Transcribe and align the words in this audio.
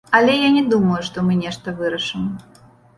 Але 0.19 0.33
я 0.37 0.49
не 0.55 0.63
думаю, 0.71 0.97
што 1.09 1.27
мы 1.29 1.39
нешта 1.45 1.77
вырашым. 1.85 2.29